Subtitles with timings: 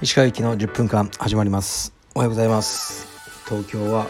[0.00, 1.92] 石川行きの10分間始まります。
[2.14, 3.06] おはようございます。
[3.48, 4.06] 東京は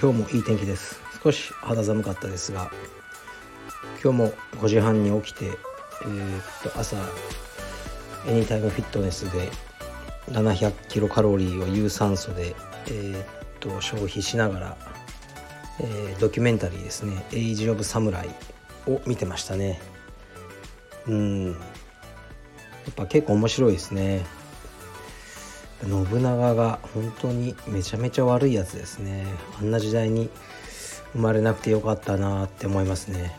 [0.00, 1.00] 今日もいい天気です。
[1.22, 2.70] 少し肌寒かったですが
[4.02, 6.96] 今日も5時半に起きてえー、っと朝
[8.26, 9.50] エニタイムフィットネスで
[10.30, 12.54] 700キロカロリーを有酸素で
[12.88, 13.26] えー、っ
[13.60, 14.76] と消費しながら、
[15.80, 18.28] えー、ドキュメンタリーですね「エイジ・オブ・サムライ」
[18.86, 19.80] を見てましたね。
[21.06, 21.52] うん。
[21.52, 21.54] や
[22.90, 24.24] っぱ結構面白いですね。
[25.82, 29.26] 信長が本当にめちゃめちゃ悪いやつですね。
[29.60, 30.30] あんな時代に
[31.12, 33.36] 生まれなくてよかったなって思いますね。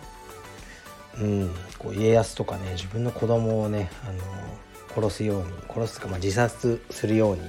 [1.20, 1.52] うん。
[1.80, 4.22] こう家康とかね自分の子供をねあの
[4.96, 7.42] 殺すように殺すか、まあ、自殺するように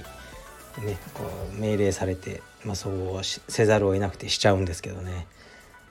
[0.85, 1.23] ねこ
[1.55, 5.27] う命令されて、まあ、そうせざるを得なくてしちゃうんですけどね。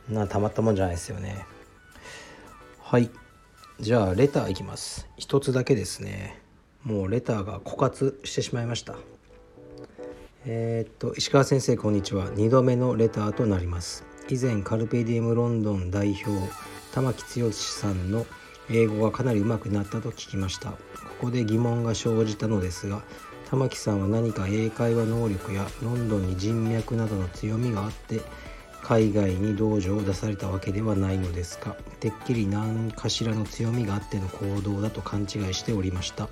[0.08, 1.46] なたまったもんじゃないですよね。
[2.88, 3.10] はい。
[3.80, 5.08] じゃあレターいきます。
[5.16, 6.40] 一つだけですね。
[6.84, 8.94] もうレターが枯渇してしまいました。
[10.44, 12.30] えー、っと石川先生こんにちは。
[12.30, 14.04] 2度目のレターとなります。
[14.30, 16.30] 以前カルペディエムロンドン代表
[16.94, 18.24] 玉木剛さんの
[18.70, 20.70] 英語がかなり上手くなったと聞きました。
[20.70, 20.76] こ
[21.22, 23.02] こで疑問が生じたのですが
[23.50, 28.20] 玉木さんは何か英会話能力やロンドンに人脈などの強みがあって
[28.86, 31.74] 海外に道場を出されたわけではないのですか？
[31.98, 36.28] てっきり何かしらの強みがあっての行動だと勘違いしておりました。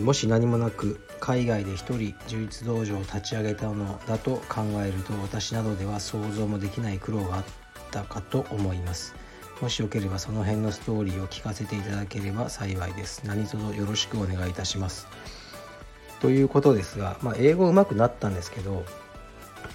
[0.00, 7.44] もし何もなく海外で一人充実道場を立ち上げたのだと考えると私などでは想像もできない苦労があっ
[7.92, 9.14] たかと思います。
[9.62, 13.22] もしよければその辺のストーリーを聞かせていただければ幸いです。
[13.24, 15.06] 何卒よろしくお願いいたします。
[16.20, 18.84] ということですが、まあ、英語上手くなったんですけど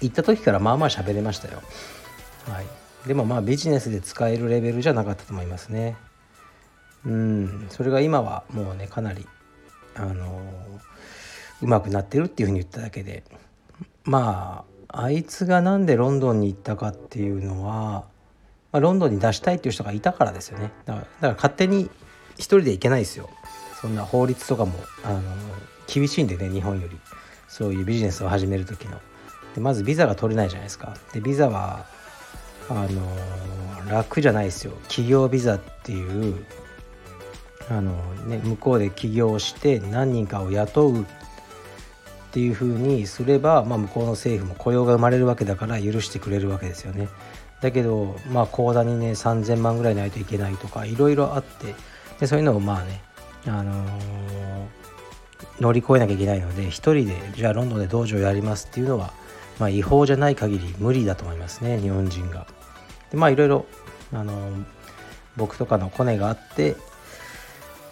[0.00, 1.62] 行った時からまあまあ喋れましたよ。
[2.48, 2.66] はい。
[3.06, 5.96] でもまあビジネスで使えるレベルじゃなかったと思いますね。
[7.04, 7.66] うん。
[7.70, 9.26] それが今はもうねかなり
[9.94, 10.40] あの
[11.60, 13.24] うまくなってるっていうふうに言っただけで。
[14.04, 18.04] まああいつが何でロンドンに行ったかっていうのは、ま
[18.72, 20.72] あ、ロンドンに出したいっていう人がいたからですよね。
[20.84, 21.90] だからだから勝手に
[22.34, 23.30] 一人で行けないですよ。
[23.80, 24.74] そんな法律とかも
[25.04, 25.22] あの
[25.86, 26.98] 厳しいんでね日本より。
[27.48, 28.98] そういうビジネスを始める時の
[29.54, 31.86] でまずビザが取れないじゃないですかでビザは
[32.68, 36.44] あの楽じゃないですよ企業ビザっていう
[37.68, 37.92] あの、
[38.26, 41.04] ね、向こうで起業して何人かを雇うっ
[42.32, 47.08] ていうふうにすれば、まあ、向こうの政府も雇用が生まれるわけだから許してくれるわけですよね。
[47.60, 51.74] だけど、まあ、口座にね3,000万ぐらいないといけないとかいろいろあって
[52.18, 53.02] でそういうのをまあね、
[53.46, 53.90] あのー、
[55.60, 59.12] 乗り越えなきゃいけないので一人でじゃあロンドンで道場やりますっていうのは、
[59.62, 62.48] まあ、違法じゃない限り無理だと思いますね日本人が。
[63.12, 63.66] でまあいろいろ、
[64.12, 64.34] あの、
[65.36, 66.74] 僕とかのコネがあって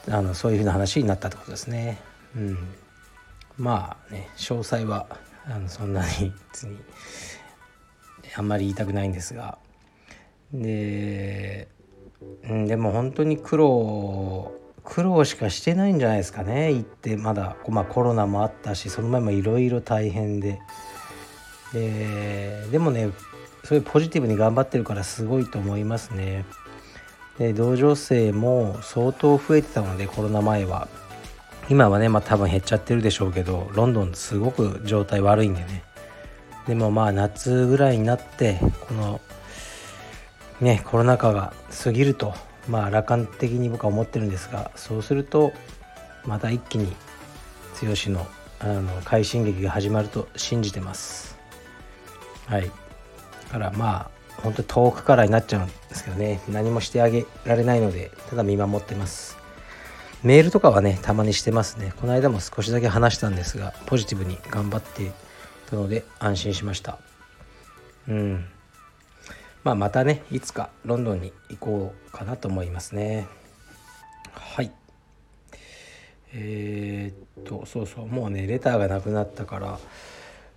[0.09, 2.01] あのそういうふうな話になったってことですね。
[2.37, 2.59] うん、
[3.57, 5.07] まあね詳細は
[5.47, 6.77] あのそんなに別に
[8.35, 9.57] あんまり言いたくないんですが
[10.53, 11.69] で、
[12.43, 14.53] でも本当に苦労
[14.83, 20.59] 苦労しかしてないんじゃないですかね行ってまだ、まあ、コロナもあったしその前もいろいろ大変で
[21.73, 23.11] ででもね
[23.65, 26.45] そういうポジティブに頑張ってるからすごいと思いますね。
[27.39, 30.89] で同情生も相当増えてたのでコロナ前は。
[31.69, 35.85] 今はねまあ多分減っちゃってるでしょうけどロンドンすごく状態悪いんでね。
[36.67, 38.59] でもまあ夏ぐらいになって
[38.89, 39.21] この
[40.61, 41.53] ねコロナ禍が
[41.85, 42.35] 過ぎると
[42.69, 45.53] まあ楽観的に僕は思ってるんですがそうすると
[46.27, 46.95] また一気に
[47.81, 48.27] 剛の
[48.59, 51.40] あの快進撃が始まると信じてます。
[52.51, 52.63] はい。
[52.65, 52.73] だ
[53.53, 56.41] からまあ本当遠くからになっちゃうんですけどね。
[56.49, 59.39] 何もしてあげられないのでただ見守ってます。
[60.25, 61.93] メールとかはねたまにしてますね。
[62.01, 65.13] この間も少しだけ話したんですがポジティブに頑張って
[65.71, 66.99] たので安心しました。
[68.09, 68.47] うん。
[69.63, 73.29] まあまたねいつかロンドンに行こうかなと思いますね。
[74.33, 74.73] はい。
[76.33, 78.09] えー、っとそうそう。
[78.09, 79.79] もうねレターがなくなったから。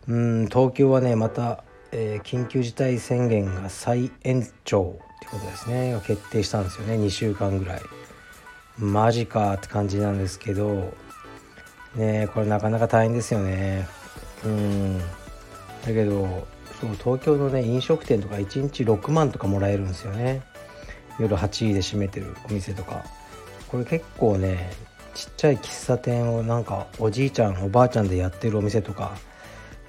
[0.07, 1.63] うん東京はねまた
[1.95, 6.01] えー、緊急事態宣言が再延長ってことですね。
[6.07, 6.95] 決定したんですよね。
[6.95, 7.81] 2週間ぐらい。
[8.80, 10.92] マジかって感じなんですけど。
[11.95, 13.88] ねこれなかなか大変ですよね。
[14.44, 14.98] うん。
[14.98, 15.06] だ
[15.86, 16.48] けど
[16.81, 20.42] そう東京のね飲食店とか1日6万とかもらえるんですよね。
[21.19, 23.04] 夜8時で閉めてるお店とか。
[23.68, 24.72] これ結構ね
[25.13, 29.16] ちっちゃい喫茶店をなんかおじいちゃんおばあちゃんでやってるお店とか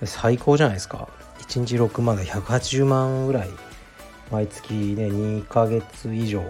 [0.02, 1.08] 最高じゃないですか。
[1.38, 3.50] 1日6万で180万ぐらい
[4.31, 6.43] 毎月ね2ヶ月以上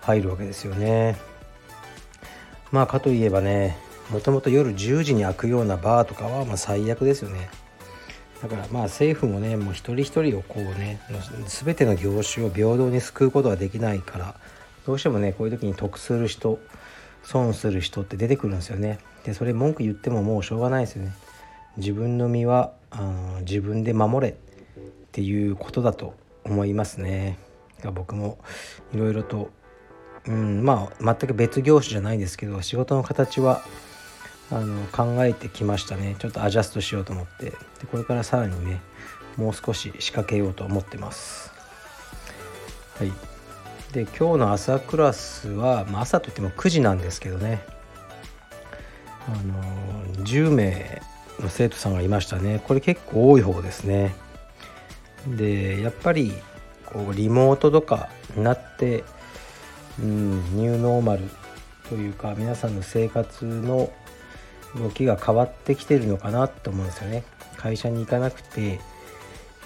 [0.00, 1.16] 入るわけですよね。
[2.70, 3.76] まあかといえばね
[4.10, 7.50] もともと夜10時に開くようなバーとかはま最悪ですよね。
[8.42, 11.00] だからまあ政府もねもう一人一人をこうね
[11.46, 14.34] 全ての業種を平等に救うことはできないから
[14.86, 16.58] どうしてもねこういう時に得する人
[17.22, 18.98] 損する人って出てくるんですよね。
[19.24, 21.14] でそれ文句言ってももうしょうがないですよね。
[21.76, 24.36] 自分の身はあ自分で守れっ
[25.12, 27.38] ていうことだと思いますね。
[27.92, 28.38] 僕も
[28.94, 29.50] いろいろと
[30.26, 33.62] うんまあ全く別業種じゃないですけど仕事の形は
[34.50, 36.16] あの考えてきましたね。
[36.18, 37.46] ちょっとアジャストしようと思って。
[37.46, 37.56] で
[37.90, 38.80] これからさらにね
[39.36, 41.52] もう少し仕掛けようと思ってます。
[42.98, 43.12] はい。
[43.92, 47.62] で今日の朝クラスは、まあ、朝といっても9時なんですけどね。
[49.26, 50.93] あの10名
[51.40, 52.62] の生徒さんがいましたね。
[52.66, 54.14] これ結構多い方ですね。
[55.26, 56.32] でやっぱり
[56.86, 59.04] こうリモートとかになって
[59.98, 61.22] うんニューノーマル
[61.88, 63.90] というか皆さんの生活の
[64.76, 67.24] 動きが変わってきてるのかなと思うんですよね。
[67.56, 68.80] 会社に行かなくて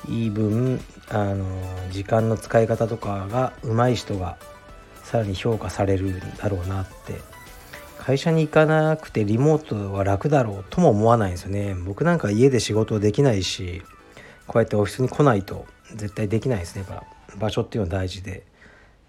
[0.09, 1.45] いい分あの
[1.91, 4.37] 時間の使い方とかが上手い人が
[5.03, 7.15] さらに評価されるんだろうなって
[8.09, 11.75] 会社に行かなくてリモートは楽だろうとも思わないんですよね。
[11.75, 13.83] 僕なんか家で仕事できないし
[14.47, 16.87] こうやってオフィスに来ないと絶対できないですね。
[16.89, 18.47] やっぱ場所っていうのは大事で。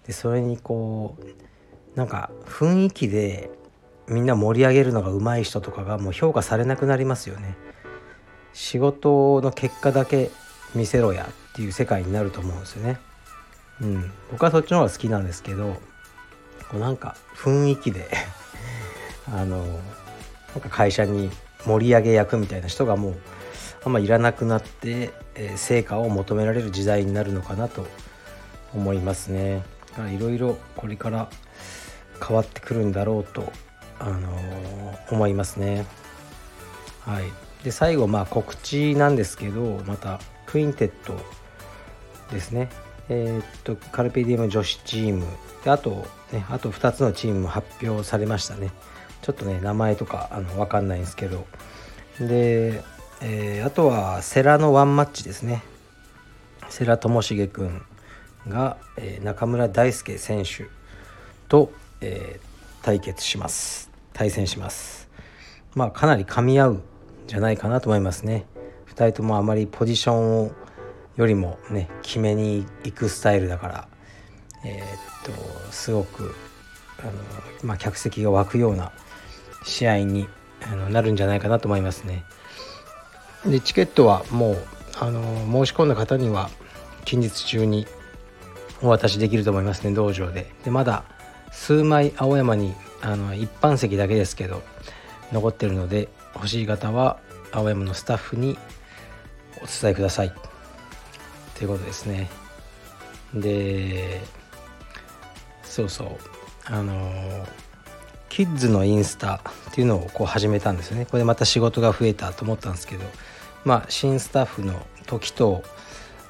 [0.06, 3.50] でそれにこうなんか雰囲気で
[4.06, 7.56] みんな盛り上げるのが上手い人とかがもう評価されなくなりますよね。
[8.52, 10.30] 仕事の結果だけ
[10.74, 13.00] 見せろやっていう世界になると思うんですよね。
[13.80, 14.12] うん。
[14.30, 15.80] 僕はそっちの方が好きなんですけど
[16.70, 18.10] こうなんか雰囲気で
[19.32, 21.30] あのなんか会社に
[21.64, 23.16] 盛り上げ役みたいな人がもう
[23.84, 27.86] あんまいらなくなって、えー、成果を求められる時代になるのかなと
[28.74, 29.62] 思いますね。
[30.14, 31.28] いろいろこれから
[32.24, 33.52] 変わってくるんだろうと、
[33.98, 35.86] あのー、思いますね。
[37.00, 37.24] はい、
[37.64, 41.18] で最後まあ告知なんですけどまたクインテット
[42.30, 42.68] ですね。
[43.08, 45.26] えー、っとカルペディウム女子チーム
[45.64, 48.70] であとねあと2つのチームも発表されましたね。
[49.22, 51.46] ちょっとね名前とかあの分かんないんですけど。
[52.18, 52.82] で、
[53.22, 55.62] えー、あとはセラのワンマッチですね。
[56.68, 57.82] 世良智重君
[58.48, 60.66] が、えー、中村大輔選手
[61.48, 63.90] と、えー、対決します。
[64.12, 65.08] 対戦します。
[65.74, 66.82] まあかなり噛み合う
[67.26, 68.46] じゃないかなと思いますね。
[68.88, 70.52] 2人ともあまりポジションを
[71.16, 73.88] よりもね決めに行くスタイルだから。
[74.64, 75.34] えー、っ
[75.66, 76.34] とすごく
[76.98, 77.12] あの、
[77.64, 78.92] まあ、客席が湧くような
[79.64, 80.28] 試合に
[80.62, 82.24] あのなるんじゃないかなと思いますね。
[83.46, 84.66] でチケットはもう
[84.98, 85.22] あの
[85.64, 86.50] 申し込んだ方には
[87.04, 87.86] 近日中に
[88.82, 90.50] お渡しできると思いますね道場で。
[90.64, 91.04] でまだ
[91.50, 94.62] 数枚青山にあの一般席だけですけど
[95.32, 97.18] 残ってるので欲しい方は
[97.52, 98.58] 青山のスタッフに
[99.56, 100.32] お伝えください。
[101.54, 102.30] ということですね。
[103.34, 104.20] で
[105.62, 106.08] そうそう。
[106.64, 107.46] あの
[108.40, 111.04] キッズのインスタっていうのをこう始めたんですよね。
[111.04, 113.04] これでまた仕事が増えたと思ったんですけど。
[113.66, 115.62] まあ新スタッフの時と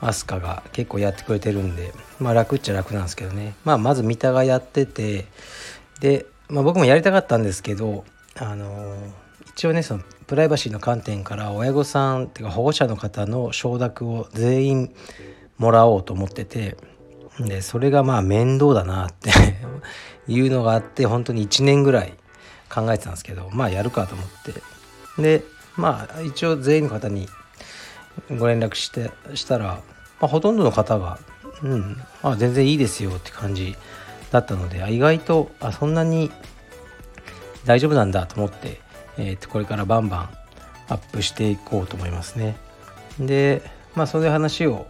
[0.00, 3.54] アスカが結構やってくれてるんでまあ楽っちゃ楽なんですけどね。
[3.64, 5.26] まあまず三田がやってて
[6.00, 8.04] で、まあ、僕もやりたかったんですけど
[8.36, 8.96] あの、
[9.46, 14.94] 一応ねそのプライバシーの観点から親御さんっていうか保護者の方の承諾を全員
[15.58, 16.76] もらおうと思ってて
[17.48, 19.30] でそれがまあ面倒だなって
[20.28, 22.14] いうのがあって本当に1年ぐらい
[22.68, 24.26] 考えてたんですけどまあやるかと思っ
[25.16, 25.44] てで
[25.76, 27.28] まあ一応全員の方に
[28.38, 29.82] ご連絡してしたら、ま
[30.22, 31.18] あ、ほとんどの方が
[31.62, 33.76] 「うんあ全然いいですよ」って感じ
[34.30, 36.30] だったので意外とあそんなに
[37.64, 38.80] 大丈夫なんだと思って、
[39.18, 40.28] えー、とこれからバンバン
[40.88, 42.56] アップしていこうと思いますね。
[43.18, 43.62] で
[43.94, 44.86] まあそういう話を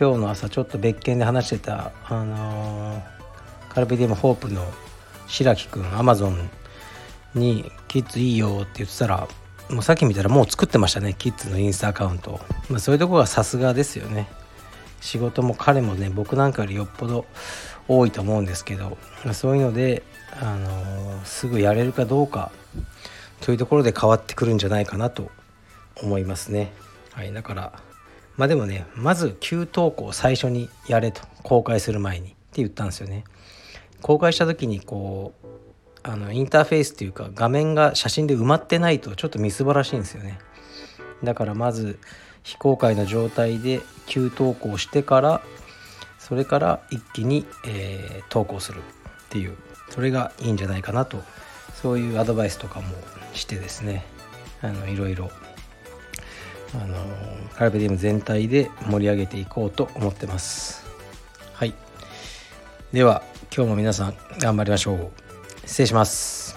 [0.00, 3.02] 今日の朝ちょっと別件で話してたあのー、
[3.68, 4.64] カルペディムホープの
[5.26, 6.48] 白木くんアマゾン
[7.34, 9.26] に「キッズいいよ」って言ってたら
[9.68, 12.38] もうさっき見たらもう作ってましたねキッズのインスタアカウント、
[12.70, 14.28] まあ、そういうとこがさすがですよね。
[15.00, 17.24] 仕事も彼もね僕なんかよりよっぽど
[17.88, 20.04] 多いと思うんですけど、まあ、そういうので、
[20.40, 22.52] あのー、すぐやれるかどうか
[23.40, 25.30] というところで変わってくるんじゃないかなと
[26.00, 26.72] 思いますね。
[27.12, 27.87] はいだから
[28.38, 33.24] まあでもねまず急投稿最初にやれと公開する前にって言ったんですよね。
[34.00, 35.46] 公開した時にこう
[36.04, 40.38] あのインターフェースっていうか画面が写真で埋まってないとちょっとみすぼらしいんですよね。
[41.24, 41.98] だからまず
[42.44, 45.42] 非公開の状態で急投稿してから
[46.18, 48.82] それから一気に、えー、投稿するっ
[49.30, 49.56] ていう
[49.90, 51.22] それがいいんじゃないかなと
[51.74, 52.86] そういうアドバイスとかも
[53.34, 54.04] してですね。
[54.60, 55.30] あのいろいろ
[56.74, 56.96] あの
[57.54, 60.84] カルペディウム全体で盛り上げていこうと思ってます。
[61.52, 61.74] はい。
[62.92, 63.22] では
[63.54, 65.10] 今日も皆さん頑張りましょう。
[65.66, 66.47] 失礼します。